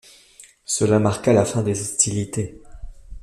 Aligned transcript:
Cela 0.65 0.97
marqua 0.97 1.31
la 1.31 1.45
fin 1.45 1.61
des 1.61 1.79
hostilités. 1.79 2.59